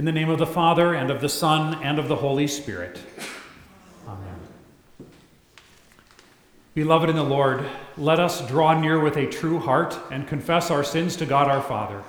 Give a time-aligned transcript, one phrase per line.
[0.00, 2.98] In the name of the Father, and of the Son, and of the Holy Spirit.
[4.08, 4.40] Amen.
[6.72, 7.66] Beloved in the Lord,
[7.98, 11.60] let us draw near with a true heart and confess our sins to God our
[11.60, 12.02] Father,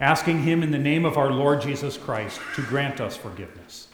[0.00, 3.86] asking Him in the name of our Lord Jesus Christ to grant us forgiveness.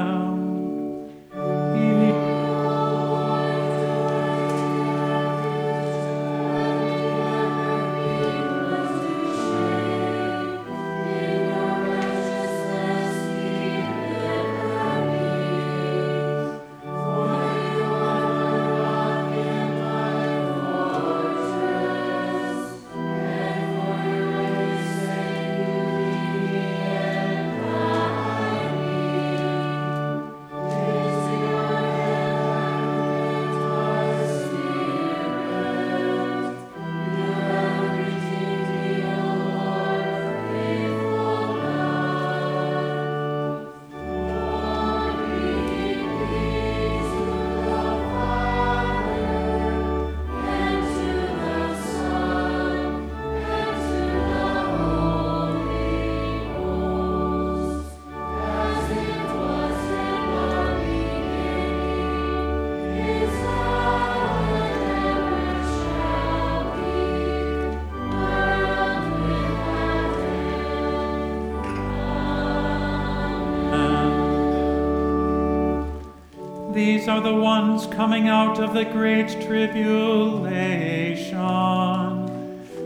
[77.15, 80.53] Are the ones coming out of the great tribulation.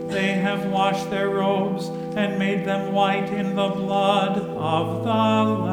[0.07, 5.68] They have washed their robes and made them white in the blood of the Lamb.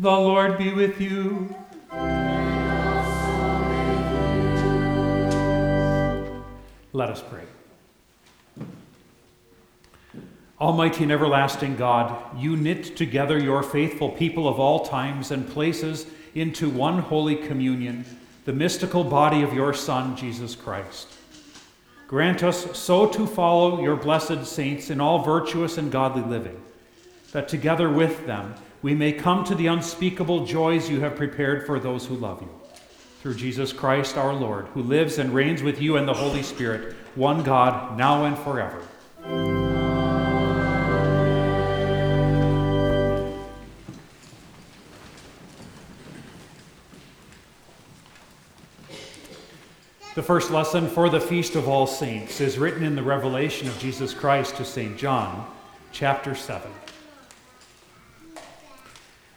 [0.00, 1.54] The Lord be with you.
[6.94, 7.44] Let us pray.
[10.58, 16.06] Almighty and everlasting God, you knit together your faithful people of all times and places
[16.34, 18.06] into one holy communion,
[18.46, 21.08] the mystical body of your Son, Jesus Christ.
[22.08, 26.58] Grant us so to follow your blessed saints in all virtuous and godly living,
[27.32, 31.78] that together with them we may come to the unspeakable joys you have prepared for
[31.78, 32.48] those who love you.
[33.20, 36.94] Through Jesus Christ our Lord, who lives and reigns with you and the Holy Spirit,
[37.14, 38.82] one God, now and forever.
[50.14, 53.78] The first lesson for the Feast of All Saints is written in the revelation of
[53.78, 54.96] Jesus Christ to St.
[54.96, 55.46] John,
[55.92, 56.70] chapter 7.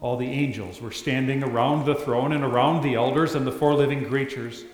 [0.00, 3.74] All the angels were standing around the throne and around the elders and the four
[3.74, 4.64] living creatures.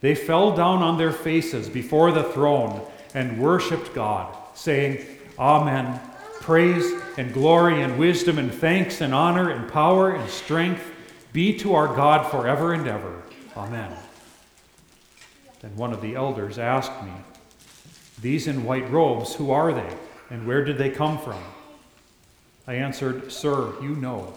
[0.00, 2.82] They fell down on their faces before the throne
[3.14, 5.04] and worshiped God, saying,
[5.38, 6.00] Amen.
[6.40, 10.82] Praise and glory and wisdom and thanks and honor and power and strength
[11.32, 13.22] be to our God forever and ever.
[13.56, 13.92] Amen.
[15.60, 17.12] Then one of the elders asked me,
[18.20, 19.96] These in white robes, who are they,
[20.28, 21.42] and where did they come from?
[22.66, 24.34] I answered, Sir, you know.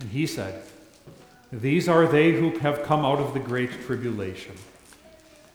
[0.00, 0.62] And he said,
[1.52, 4.54] These are they who have come out of the great tribulation.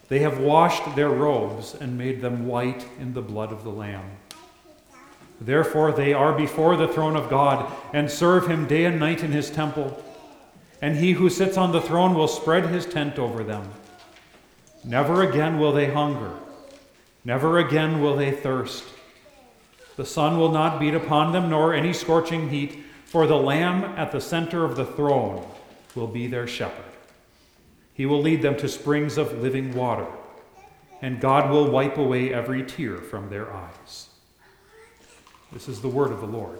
[0.07, 4.05] They have washed their robes and made them white in the blood of the Lamb.
[5.41, 9.31] Therefore, they are before the throne of God and serve him day and night in
[9.31, 10.01] his temple.
[10.81, 13.69] And he who sits on the throne will spread his tent over them.
[14.83, 16.31] Never again will they hunger.
[17.23, 18.83] Never again will they thirst.
[19.95, 24.11] The sun will not beat upon them, nor any scorching heat, for the Lamb at
[24.11, 25.47] the center of the throne
[25.95, 26.83] will be their shepherd.
[27.93, 30.07] He will lead them to springs of living water,
[31.01, 34.09] and God will wipe away every tear from their eyes.
[35.53, 36.59] This is the word of the Lord.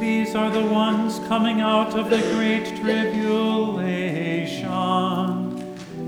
[0.00, 5.35] These are the ones coming out of the great tribulation.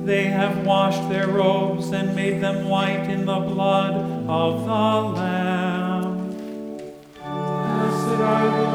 [0.09, 3.93] They have washed their robes and made them white in the blood
[4.27, 6.29] of the Lamb.
[7.13, 8.69] Blessed are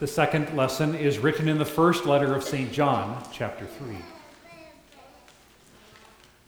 [0.00, 2.72] The second lesson is written in the first letter of St.
[2.72, 4.15] John, chapter 3.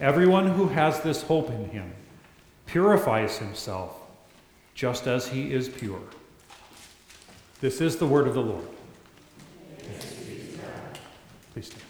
[0.00, 1.92] Everyone who has this hope in him
[2.66, 3.96] purifies himself
[4.74, 6.00] just as he is pure.
[7.60, 8.64] This is the word of the Lord.
[11.52, 11.82] Please stand.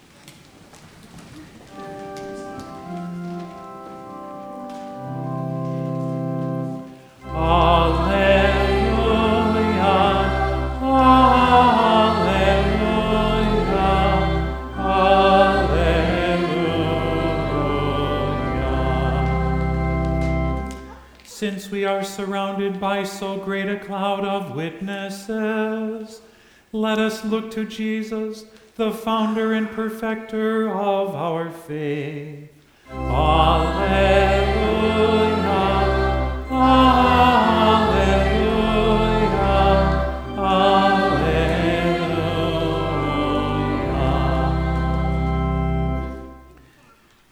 [7.25, 7.88] Ah,
[21.39, 26.19] Since we are surrounded by so great a cloud of witnesses,
[26.73, 28.43] let us look to Jesus,
[28.75, 32.49] the founder and perfecter of our faith.
[32.91, 33.39] Alleluia.
[36.51, 37.29] Alleluia.
[40.37, 41.39] Alleluia.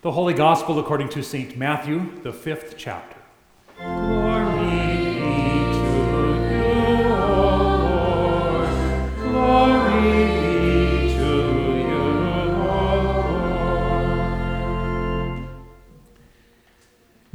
[0.01, 1.57] The Holy Gospel according to St.
[1.57, 3.16] Matthew, the fifth chapter.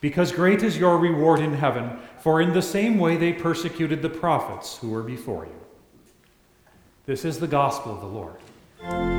[0.00, 4.08] because great is your reward in heaven, for in the same way they persecuted the
[4.08, 5.60] prophets who were before you.
[7.06, 9.09] This is the gospel of the Lord.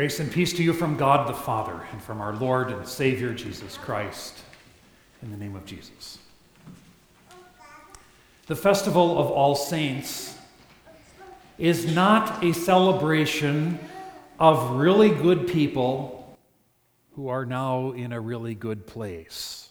[0.00, 3.34] Grace and peace to you from God the Father and from our Lord and Savior
[3.34, 4.34] Jesus Christ.
[5.22, 6.16] In the name of Jesus.
[8.46, 10.38] The Festival of All Saints
[11.58, 13.78] is not a celebration
[14.38, 16.34] of really good people
[17.14, 19.68] who are now in a really good place.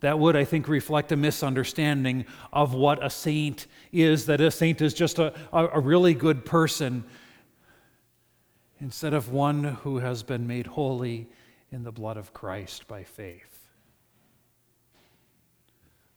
[0.00, 4.82] That would, I think, reflect a misunderstanding of what a saint is, that a saint
[4.82, 7.04] is just a, a, really good person
[8.80, 11.28] instead of one who has been made holy
[11.70, 13.54] in the blood of Christ by faith.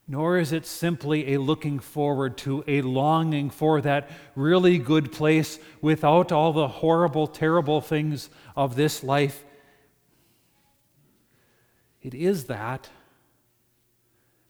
[0.08, 5.60] Nor is it simply a looking forward to, a longing for that really good place
[5.82, 9.44] without all the horrible, terrible things of this life.
[12.02, 12.90] It is that,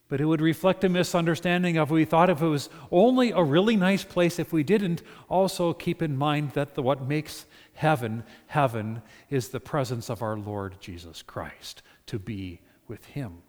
[0.10, 3.76] but it would reflect a misunderstanding of we thought if it was only a really
[3.76, 9.04] nice place if we didn't also keep in mind that the, what makes heaven heaven
[9.30, 13.44] is the presence of our Lord Jesus Christ to be with him.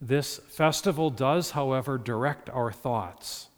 [0.00, 3.48] This festival does, however, direct our thoughts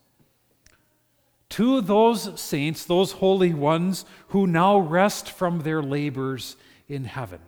[1.50, 6.56] to those saints, those holy ones who now rest from their labors
[6.88, 7.40] in heaven.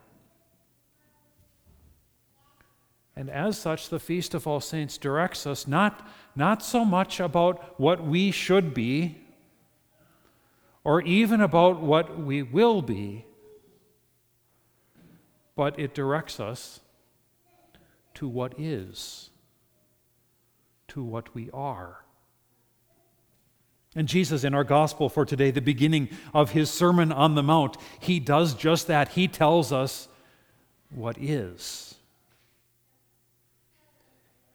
[3.17, 7.81] And as such, the Feast of All Saints directs us not, not so much about
[7.81, 9.24] what we should be
[10.85, 13.25] or even about what we will be,
[15.57, 16.81] but it directs us
[18.13, 19.31] to what is,
[20.89, 22.05] to what we are.
[23.97, 27.77] And Jesus, in our gospel for today, the beginning of his Sermon on the Mount,
[28.01, 29.11] he does just that.
[29.11, 30.09] He tells us
[30.91, 31.94] what is.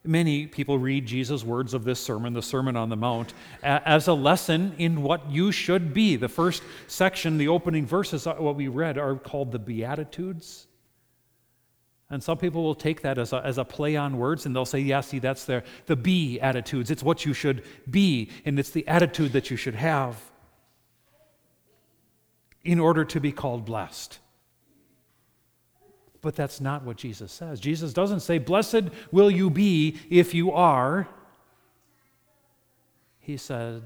[0.05, 4.13] Many people read Jesus' words of this sermon, the Sermon on the Mount, as a
[4.13, 6.15] lesson in what you should be.
[6.15, 10.67] The first section, the opening verses, uh, what we read, are called the Beatitudes.
[12.09, 14.65] And some people will take that as a, as a play on words and they'll
[14.65, 16.89] say, yeah, see, that's the, the be attitudes.
[16.89, 20.19] It's what you should be, and it's the attitude that you should have
[22.63, 24.19] in order to be called blessed.
[26.21, 27.59] But that's not what Jesus says.
[27.59, 31.07] Jesus doesn't say, Blessed will you be if you are.
[33.19, 33.83] He said,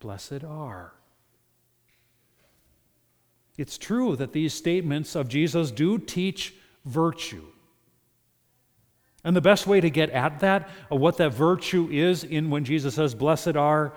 [0.00, 0.92] Blessed are.
[3.56, 7.44] It's true that these statements of Jesus do teach virtue.
[9.24, 12.64] And the best way to get at that, of what that virtue is in when
[12.64, 13.94] Jesus says, Blessed are,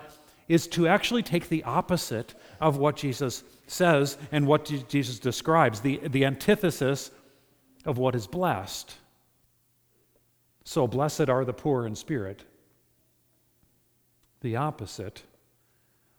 [0.48, 6.00] is to actually take the opposite of what Jesus says and what Jesus describes, the,
[6.08, 7.12] the antithesis
[7.84, 8.94] of what is blessed.
[10.64, 12.44] So, blessed are the poor in spirit.
[14.40, 15.22] The opposite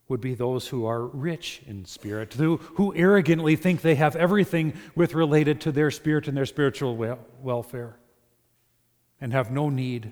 [0.08, 2.60] would be those who are rich in spirit, who,
[2.96, 7.96] arrogantly think they have everything with related to their spirit and their spiritual wel- welfare
[9.22, 10.12] and have no need.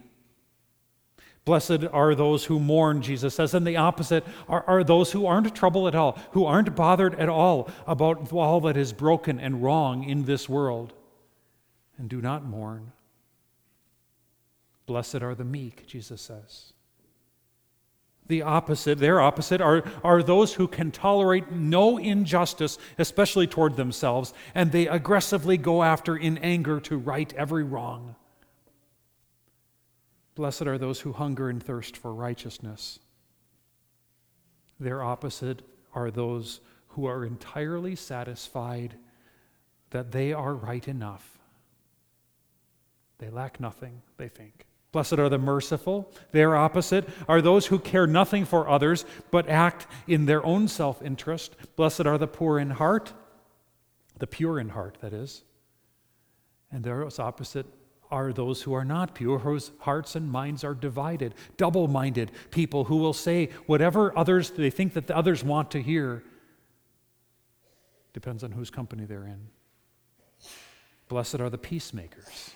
[1.44, 5.54] Blessed are those who mourn, Jesus says, and the opposite are, are those who aren't
[5.54, 10.04] troubled at all, who aren't bothered at all about all that is broken and wrong
[10.04, 10.94] in this world
[12.00, 12.94] and do not mourn.
[14.88, 16.74] Blessed are the meek, Jesus says.
[18.28, 24.34] The opposite, their opposite, are, are those who can tolerate no injustice, especially toward themselves,
[24.56, 28.16] and they aggressively go after in anger to right every wrong.
[30.36, 33.00] Blessed are those who hunger and thirst for righteousness.
[34.80, 38.96] Their opposite are those who are entirely satisfied
[39.90, 41.38] that they are right enough
[43.19, 44.65] they lack nothing, they think.
[44.91, 46.12] Blessed are the merciful.
[46.32, 51.01] Their opposite are those who care nothing for others, but act in their own self
[51.03, 51.55] interest.
[51.75, 53.13] Blessed are the poor in heart,
[54.17, 55.43] the pure in heart, that is.
[56.71, 57.67] And their opposite
[58.12, 62.86] are those who are not pure, whose hearts and minds are divided, double minded people
[62.86, 66.23] who will say whatever others they think that the others want to hear.
[68.13, 69.49] Depends on whose company they're in.
[71.08, 72.51] Blessed are the peacemakers.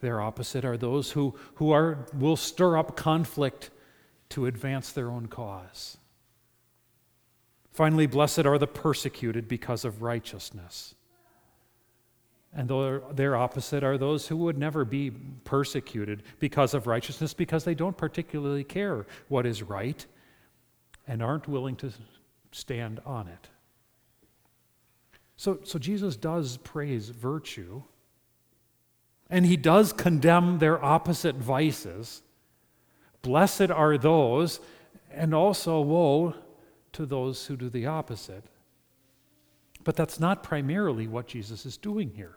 [0.00, 3.70] Their opposite are those who, who are, will stir up conflict
[4.30, 5.96] to advance their own cause.
[7.72, 10.94] Finally, blessed are the persecuted because of righteousness.
[12.56, 12.70] And
[13.16, 17.96] their opposite are those who would never be persecuted because of righteousness because they don't
[17.96, 20.06] particularly care what is right
[21.08, 21.92] and aren't willing to
[22.52, 23.48] stand on it.
[25.36, 27.82] So, so Jesus does praise virtue
[29.34, 32.22] and he does condemn their opposite vices.
[33.20, 34.60] Blessed are those,
[35.10, 36.34] and also woe
[36.92, 38.44] to those who do the opposite.
[39.82, 42.36] But that's not primarily what Jesus is doing here.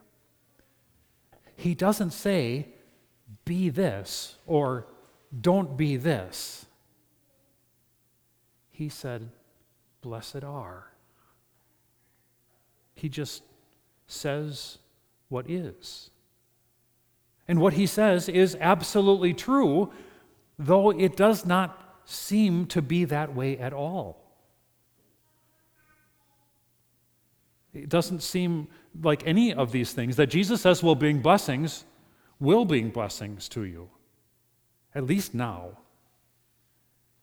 [1.56, 2.70] He doesn't say,
[3.46, 4.88] be this or
[5.40, 6.66] don't be this.
[8.72, 9.30] He said,
[10.02, 10.88] blessed are.
[12.96, 13.44] He just
[14.08, 14.80] says
[15.30, 16.10] what is.
[17.48, 19.92] And what he says is absolutely true,
[20.60, 24.24] though it does not seem to be that way at all.
[27.74, 28.68] It doesn't seem
[29.02, 31.86] like any of these things that Jesus says will bring blessings
[32.40, 33.90] will bring blessings to you,
[34.94, 35.78] at least now.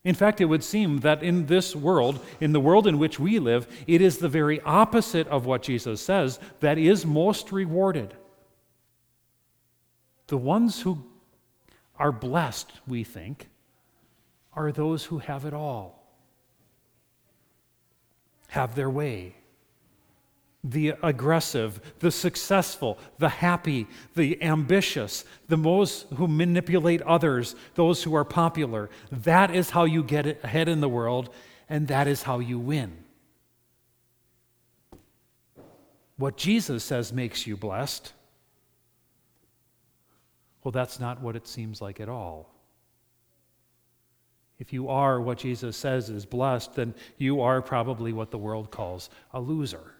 [0.05, 3.39] In fact, it would seem that in this world, in the world in which we
[3.39, 8.15] live, it is the very opposite of what Jesus says that is most rewarded.
[10.27, 11.05] The ones who
[11.99, 13.49] are blessed, we think,
[14.53, 16.07] are those who have it all,
[18.49, 19.35] have their way
[20.65, 28.15] the aggressive, the successful, the happy, the ambitious, the most who manipulate others, those who
[28.15, 28.89] are popular.
[29.13, 31.29] That is how you get ahead in the world,
[31.69, 32.97] and that is how you win.
[36.17, 38.15] What Jesus says makes you blessed,
[40.65, 42.51] well, that's not what it seems like at all.
[44.59, 48.71] If you are what Jesus says is blessed, then you are probably what the world
[48.71, 49.93] calls a loser.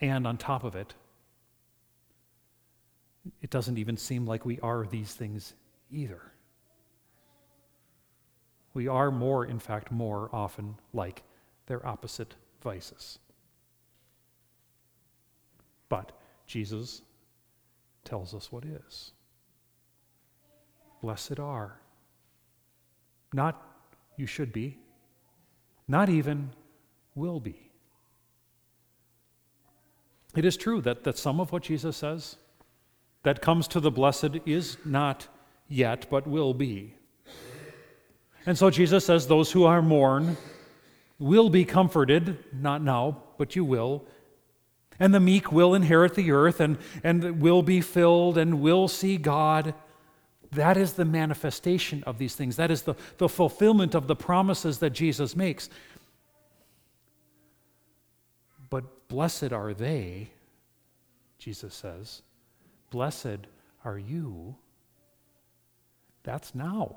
[0.00, 0.94] And on top of it,
[3.40, 5.54] it doesn't even seem like we are these things
[5.92, 6.20] either.
[8.74, 11.22] We are more, in fact, more often like
[11.66, 13.20] their opposite vices.
[15.88, 16.10] But
[16.46, 17.02] Jesus
[18.04, 19.12] tells us what is.
[21.02, 21.78] Blessed are.
[23.32, 23.60] Not
[24.16, 24.78] you should be,
[25.88, 26.50] not even
[27.14, 27.70] will be.
[30.34, 32.36] It is true that, that some of what Jesus says
[33.22, 35.28] that comes to the blessed is not
[35.68, 36.94] yet, but will be.
[38.46, 40.36] And so Jesus says, Those who are mourn
[41.18, 44.04] will be comforted, not now, but you will.
[45.02, 49.16] And the meek will inherit the earth and, and will be filled and will see
[49.16, 49.74] God.
[50.52, 52.54] That is the manifestation of these things.
[52.54, 55.68] That is the, the fulfillment of the promises that Jesus makes.
[58.70, 60.30] But blessed are they,
[61.36, 62.22] Jesus says.
[62.90, 63.48] Blessed
[63.84, 64.54] are you.
[66.22, 66.94] That's now.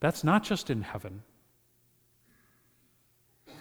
[0.00, 1.22] That's not just in heaven.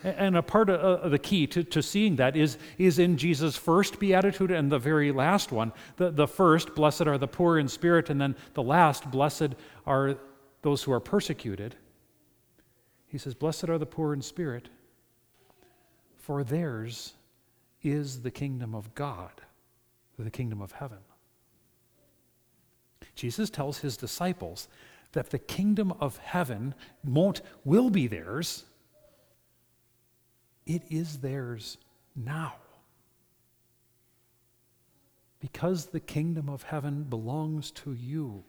[0.04, 3.58] And a part of uh, the key to, to seeing that is, is in Jesus'
[3.58, 5.74] first beatitude and the very last one.
[5.98, 10.18] The, the first, blessed are the poor in spirit, and then the last, blessed are
[10.62, 11.76] those who are persecuted.
[13.08, 14.70] He says, Blessed are the poor in spirit,
[16.18, 17.14] for theirs
[17.82, 19.42] is the kingdom of God,
[20.18, 21.00] the kingdom of heaven.
[23.16, 24.68] Jesus tells his disciples
[25.12, 28.66] that the kingdom of heaven won't will be theirs.
[30.70, 31.78] It is theirs
[32.16, 32.54] now.
[35.40, 38.44] Because the kingdom of heaven belongs to you.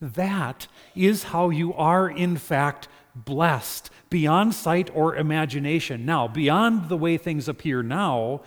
[0.00, 6.04] That is how you are, in fact, blessed beyond sight or imagination.
[6.04, 8.40] Now, beyond the way things appear now,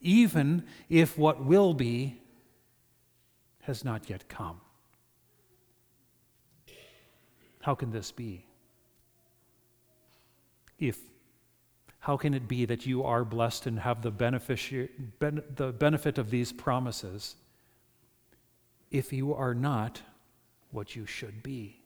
[0.00, 2.18] even if what will be
[3.64, 4.62] has not yet come.
[7.60, 8.46] How can this be?
[10.78, 11.09] If
[12.00, 16.30] how can it be that you are blessed and have the, ben- the benefit of
[16.30, 17.36] these promises
[18.90, 20.00] if you are not
[20.70, 21.76] what you should be?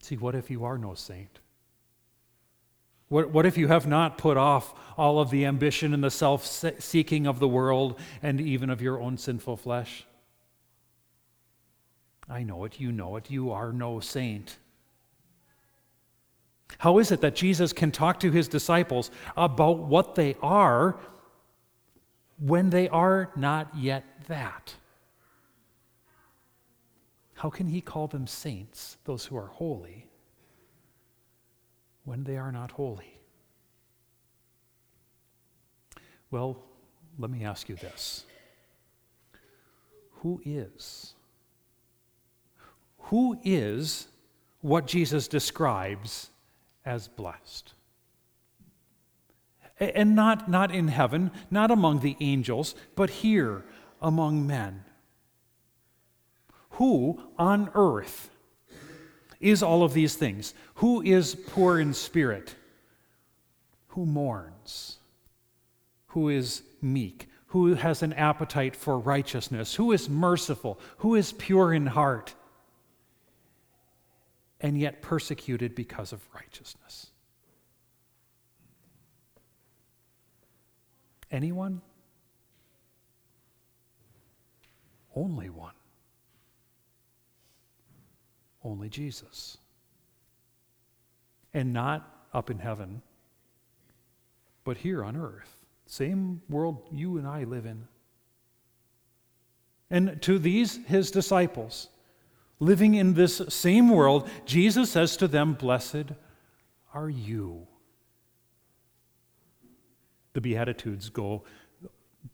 [0.00, 1.40] See, what if you are no saint?
[3.08, 6.44] What, what if you have not put off all of the ambition and the self
[6.46, 10.04] seeking of the world and even of your own sinful flesh?
[12.28, 14.58] I know it, you know it, you are no saint.
[16.78, 20.98] How is it that Jesus can talk to his disciples about what they are
[22.38, 24.74] when they are not yet that?
[27.34, 30.06] How can he call them saints, those who are holy,
[32.04, 33.18] when they are not holy?
[36.30, 36.62] Well,
[37.18, 38.24] let me ask you this
[40.22, 41.14] Who is?
[42.98, 44.08] Who is
[44.62, 46.30] what Jesus describes
[46.84, 47.72] as blessed?
[49.78, 53.64] And not, not in heaven, not among the angels, but here
[54.00, 54.84] among men
[56.70, 58.30] Who on earth
[59.40, 60.54] is all of these things?
[60.76, 62.54] Who is poor in spirit?
[63.88, 64.98] Who mourns?
[66.08, 67.28] Who is meek?
[67.48, 69.74] Who has an appetite for righteousness?
[69.74, 70.80] Who is merciful?
[70.98, 72.34] Who is pure in heart?
[74.64, 77.08] And yet persecuted because of righteousness.
[81.30, 81.82] Anyone?
[85.14, 85.74] Only one.
[88.64, 89.58] Only Jesus.
[91.52, 93.02] And not up in heaven,
[94.64, 95.54] but here on earth.
[95.84, 97.86] Same world you and I live in.
[99.90, 101.90] And to these, his disciples,
[102.60, 106.12] living in this same world, Jesus says to them, Blessed
[106.92, 107.66] are you.
[110.32, 111.44] The Beatitudes go,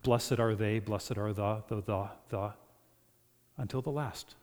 [0.02, 2.52] Blessed are they, blessed are the, the, the, the,
[3.56, 4.36] until the last.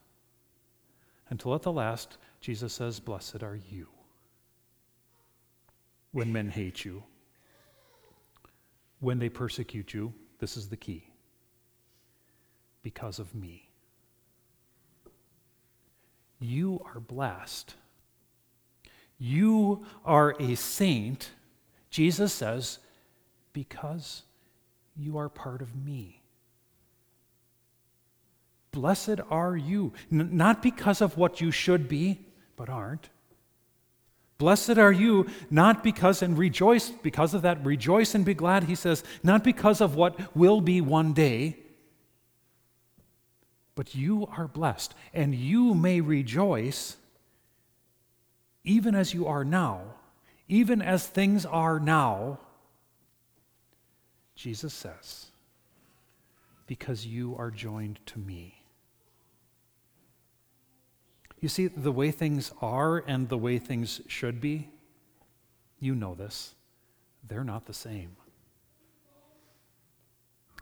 [1.30, 3.88] Until at the last, Jesus says, Blessed are you.
[6.12, 7.04] When men hate you,
[9.00, 11.12] when they persecute you, this is the key
[12.82, 13.67] because of me.
[16.40, 17.76] You are blessed.
[19.20, 21.32] You are a saint,
[21.90, 22.80] Jesus says,
[23.54, 24.24] because
[24.96, 26.22] you are part of me.
[28.72, 32.20] Blessed are you, N- not because of what you should be,
[32.56, 33.10] but aren't.
[34.38, 38.76] Blessed are you, not because, and rejoice because of that, rejoice and be glad, he
[38.76, 41.58] says, not because of what will be one day,
[43.78, 46.98] but you are blessed, and you may rejoice
[48.64, 49.82] even as you are now,
[50.50, 52.40] even as things are now,
[54.36, 55.28] Jesus says,
[56.66, 58.64] because you are joined to me.
[61.40, 64.70] You see, the way things are and the way things should be,
[65.80, 66.56] you know this,
[67.28, 68.16] they're not the same.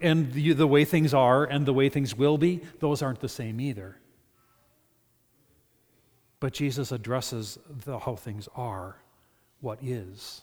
[0.02, 3.30] And the, the way things are and the way things will be, those aren't the
[3.30, 3.98] same either.
[6.40, 8.98] But Jesus addresses the, how things are,
[9.62, 10.42] what is.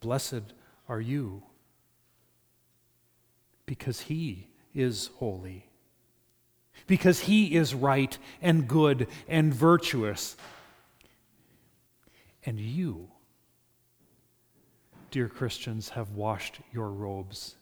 [0.00, 0.52] Blessed
[0.88, 1.42] are you,
[3.66, 5.68] because he is holy
[6.86, 10.36] because he is right and good and virtuous.
[12.44, 13.08] And you,
[15.10, 17.56] dear Christians, have washed your robes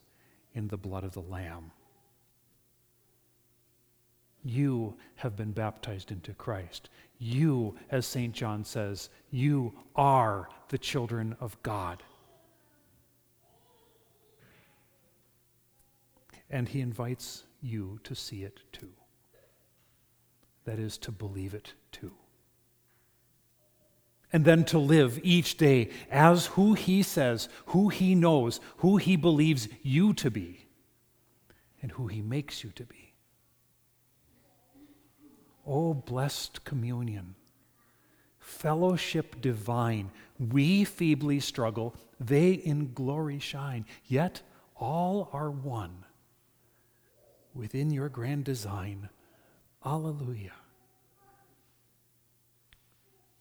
[0.56, 1.70] in the blood of the Lamb.
[4.42, 6.88] You have been baptized into Christ.
[7.18, 8.34] You, as St.
[8.34, 12.02] John says, you are the children of God.
[16.50, 18.90] And he invites you to see it too
[20.66, 22.12] that is to believe it too.
[24.32, 29.16] And then to live each day as who he says, who he knows, who he
[29.16, 30.66] believes you to be,
[31.80, 33.14] and who he makes you to be.
[35.66, 37.34] Oh, blessed communion,
[38.38, 40.10] fellowship divine.
[40.38, 44.42] We feebly struggle, they in glory shine, yet
[44.76, 46.04] all are one
[47.54, 49.08] within your grand design
[49.84, 50.52] Alleluia.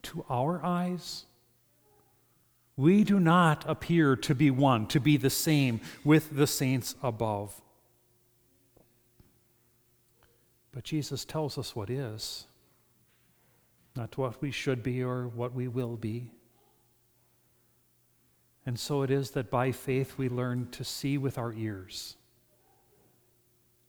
[0.05, 1.25] To our eyes,
[2.77, 7.59] we do not appear to be one, to be the same with the saints above.
[10.71, 12.45] But Jesus tells us what is,
[13.95, 16.29] not what we should be or what we will be.
[18.65, 22.15] And so it is that by faith we learn to see with our ears,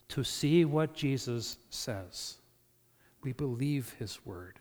[0.09, 2.37] to see what Jesus says
[3.23, 4.61] we believe His word.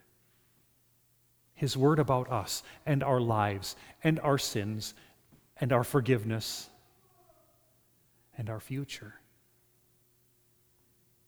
[1.56, 4.94] His word about us and our lives and our sins
[5.58, 6.70] and our forgiveness
[8.38, 9.16] and our future.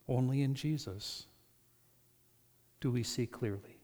[0.07, 1.25] Only in Jesus
[2.79, 3.77] do we see clearly.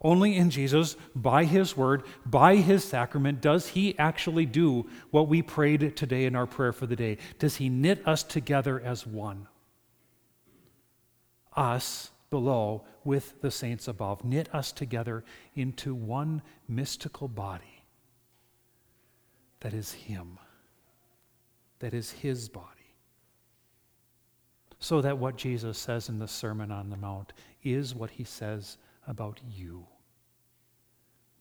[0.00, 5.40] Only in Jesus, by His Word, by His sacrament, does He actually do what we
[5.40, 7.16] prayed today in our prayer for the day.
[7.38, 9.48] Does He knit us together as one?
[11.56, 15.22] Us below with the saints above, knit us together
[15.54, 17.84] into one mystical body
[19.60, 20.36] that is Him,
[21.78, 22.66] that is His body.
[24.80, 27.32] So that what Jesus says in the Sermon on the Mount
[27.62, 29.86] is what He says about you.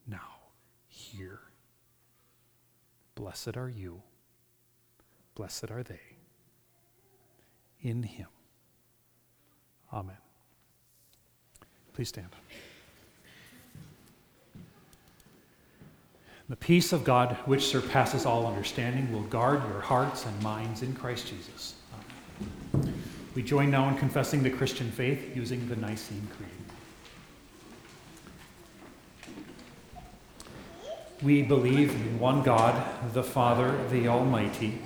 [0.06, 0.42] Now,
[0.86, 1.40] here.
[3.16, 4.04] Blessed are you,
[5.34, 6.18] blessed are they
[7.82, 8.28] in Him.
[9.92, 10.18] Amen.
[11.94, 12.30] Please stand.
[16.50, 20.94] The peace of God, which surpasses all understanding, will guard your hearts and minds in
[20.94, 21.76] Christ Jesus.
[23.34, 26.50] We join now in confessing the Christian faith using the Nicene Creed.
[31.22, 34.80] We believe in one God, the Father, the Almighty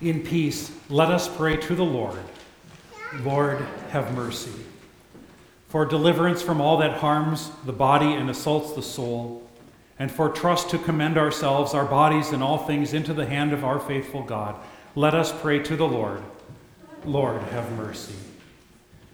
[0.00, 2.18] In peace, let us pray to the Lord.
[3.22, 3.58] Lord,
[3.90, 4.52] have mercy.
[5.68, 9.48] For deliverance from all that harms the body and assaults the soul,
[9.98, 13.64] and for trust to commend ourselves, our bodies, and all things into the hand of
[13.64, 14.56] our faithful God,
[14.94, 16.22] let us pray to the Lord.
[17.04, 18.14] Lord, have mercy.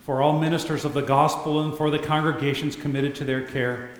[0.04, 3.90] For all ministers of the gospel and for the congregations committed to their care,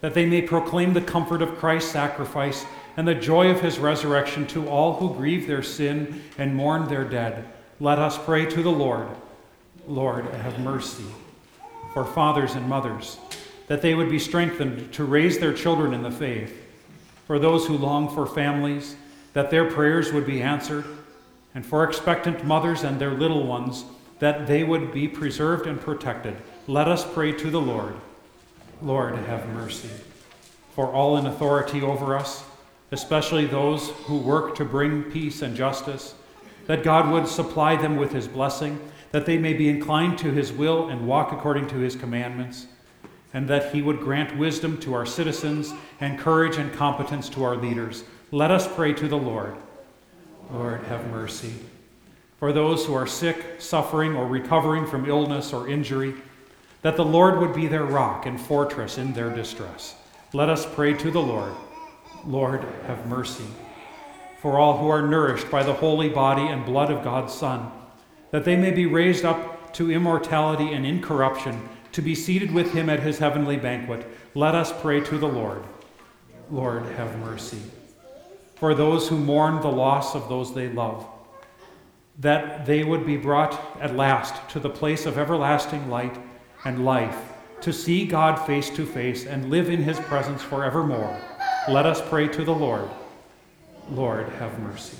[0.00, 2.66] that they may proclaim the comfort of Christ's sacrifice
[2.96, 7.04] and the joy of his resurrection to all who grieve their sin and mourn their
[7.04, 7.44] dead.
[7.80, 9.08] Let us pray to the Lord.
[9.86, 11.04] Lord, have mercy.
[11.94, 13.18] For fathers and mothers,
[13.66, 16.58] that they would be strengthened to raise their children in the faith.
[17.26, 18.96] For those who long for families,
[19.32, 20.84] that their prayers would be answered.
[21.54, 23.84] And for expectant mothers and their little ones,
[24.20, 26.36] that they would be preserved and protected.
[26.66, 27.94] Let us pray to the Lord.
[28.80, 29.90] Lord, have mercy.
[30.74, 32.44] For all in authority over us,
[32.92, 36.14] especially those who work to bring peace and justice,
[36.66, 38.78] that God would supply them with his blessing,
[39.10, 42.66] that they may be inclined to his will and walk according to his commandments,
[43.34, 47.56] and that he would grant wisdom to our citizens and courage and competence to our
[47.56, 48.04] leaders.
[48.30, 49.56] Let us pray to the Lord.
[50.52, 51.54] Lord, have mercy.
[52.38, 56.14] For those who are sick, suffering, or recovering from illness or injury,
[56.82, 59.94] that the Lord would be their rock and fortress in their distress.
[60.34, 61.54] Let us pray to the Lord.
[62.26, 63.44] Lord, have mercy.
[64.40, 67.70] For all who are nourished by the holy body and blood of God's Son,
[68.30, 72.88] that they may be raised up to immortality and incorruption, to be seated with him
[72.88, 75.62] at his heavenly banquet, let us pray to the Lord.
[76.50, 77.60] Lord, have mercy.
[78.56, 81.06] For those who mourn the loss of those they love,
[82.18, 86.16] that they would be brought at last to the place of everlasting light
[86.64, 87.16] and life,
[87.60, 91.20] to see God face to face and live in his presence forevermore.
[91.68, 92.88] Let us pray to the Lord.
[93.88, 94.96] Lord, have mercy.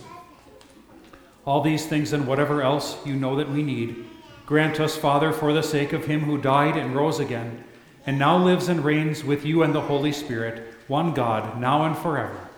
[1.45, 4.05] All these things and whatever else you know that we need,
[4.47, 7.65] grant us, Father, for the sake of him who died and rose again,
[8.07, 11.99] and now lives and reigns with you and the Holy Spirit, one God, now and
[11.99, 12.49] forever.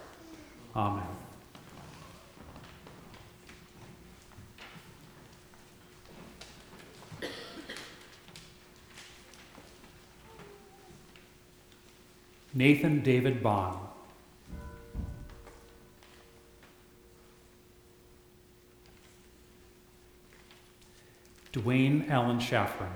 [0.76, 1.04] Amen.
[12.52, 13.83] Nathan David Bond.
[21.54, 22.88] Dwayne Allen Shaffron.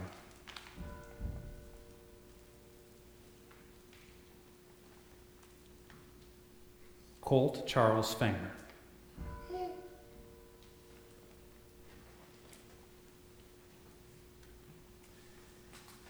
[7.20, 8.50] Colt Charles Fenger.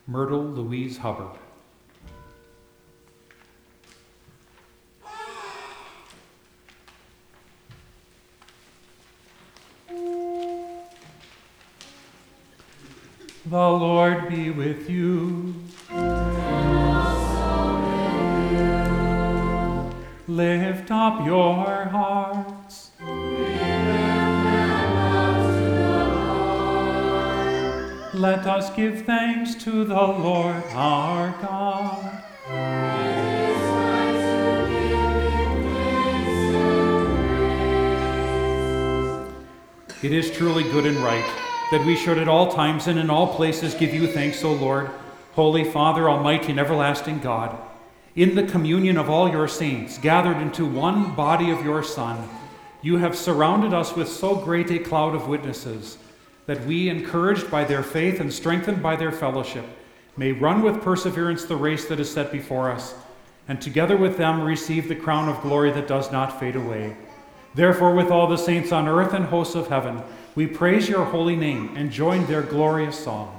[0.06, 1.38] Myrtle Louise Hubbard.
[13.50, 15.54] The Lord be with you.
[20.26, 22.90] Lift up your hearts.
[28.12, 32.22] Let us give thanks to the Lord our God.
[40.02, 43.34] It is truly good and right that we should at all times and in all
[43.34, 44.90] places give you thanks, O Lord,
[45.34, 47.56] Holy Father, Almighty and everlasting God,
[48.16, 52.28] in the communion of all your saints, gathered into one body of your Son.
[52.80, 55.98] You have surrounded us with so great a cloud of witnesses
[56.46, 59.64] that we, encouraged by their faith and strengthened by their fellowship,
[60.16, 62.94] may run with perseverance the race that is set before us,
[63.46, 66.96] and together with them receive the crown of glory that does not fade away.
[67.54, 70.02] Therefore, with all the saints on earth and hosts of heaven,
[70.38, 73.37] we praise your holy name and join their glorious song.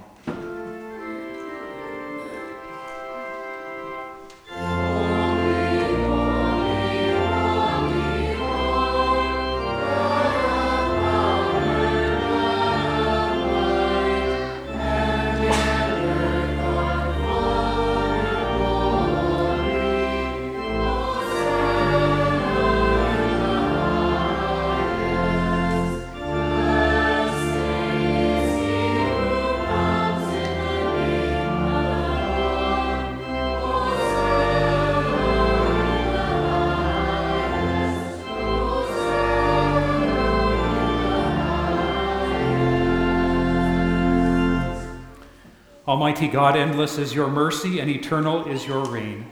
[45.90, 49.26] Almighty God, endless is your mercy and eternal is your reign.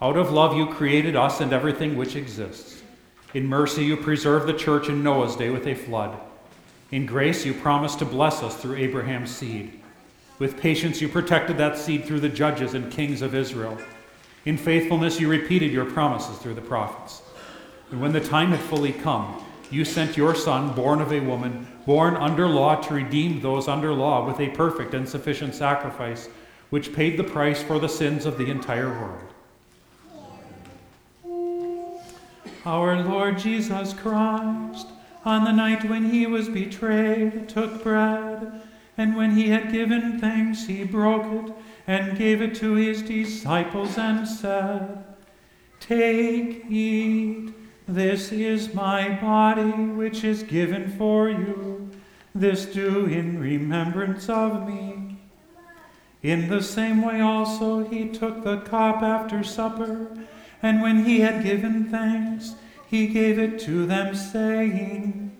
[0.00, 2.82] Out of love you created us and everything which exists.
[3.34, 6.18] In mercy you preserved the church in Noah's day with a flood.
[6.90, 9.78] In grace you promised to bless us through Abraham's seed.
[10.38, 13.76] With patience you protected that seed through the judges and kings of Israel.
[14.46, 17.20] In faithfulness you repeated your promises through the prophets.
[17.90, 21.68] And when the time had fully come, you sent your Son, born of a woman,
[21.86, 26.28] born under law, to redeem those under law with a perfect and sufficient sacrifice,
[26.70, 29.30] which paid the price for the sins of the entire world.
[32.66, 34.86] Our Lord Jesus Christ,
[35.24, 38.62] on the night when he was betrayed, took bread,
[38.98, 41.54] and when he had given thanks, he broke it
[41.86, 45.04] and gave it to his disciples and said,
[45.80, 47.54] Take, eat,
[47.94, 51.90] this is my body, which is given for you.
[52.34, 55.18] This do in remembrance of me.
[56.22, 60.08] In the same way also he took the cup after supper
[60.62, 62.54] and when he had given thanks,
[62.86, 65.36] he gave it to them, saying,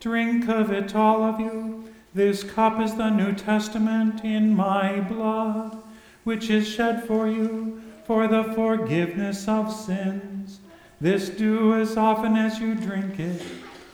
[0.00, 1.92] Drink of it, all of you.
[2.14, 5.78] This cup is the New Testament in my blood,
[6.24, 10.60] which is shed for you for the forgiveness of sins.
[11.02, 13.42] This do as often as you drink it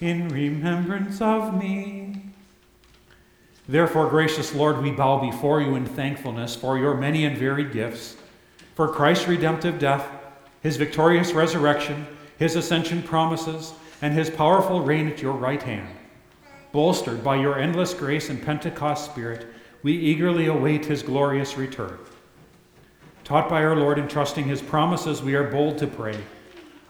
[0.02, 2.20] in remembrance of me.
[3.66, 8.18] Therefore, gracious Lord, we bow before you in thankfulness for your many and varied gifts,
[8.74, 10.06] for Christ's redemptive death
[10.60, 12.06] his victorious resurrection,
[12.38, 15.88] his ascension promises, and his powerful reign at your right hand.
[16.72, 19.46] Bolstered by your endless grace and Pentecost spirit,
[19.82, 21.98] we eagerly await his glorious return.
[23.24, 26.18] Taught by our Lord and trusting his promises, we are bold to pray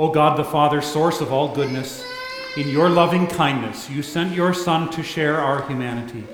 [0.00, 2.02] O God the Father, source of all goodness,
[2.56, 6.24] in your loving kindness, you sent your Son to share our humanity.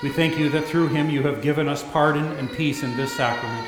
[0.00, 3.12] We thank you that through him you have given us pardon and peace in this
[3.12, 3.66] sacrament.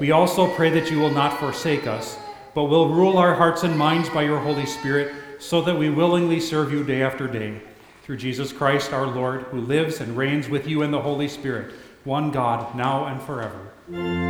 [0.00, 2.18] We also pray that you will not forsake us,
[2.52, 6.40] but will rule our hearts and minds by your Holy Spirit, so that we willingly
[6.40, 7.60] serve you day after day.
[8.02, 11.72] Through Jesus Christ our Lord, who lives and reigns with you in the Holy Spirit,
[12.02, 14.29] one God, now and forever.